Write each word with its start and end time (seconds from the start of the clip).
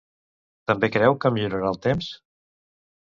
També 0.71 0.89
creu 0.95 1.17
que 1.25 1.33
millorarà 1.37 1.69
el 1.75 1.81
temps? 1.87 2.09